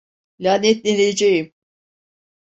Lanetleneceğim. 0.39 1.53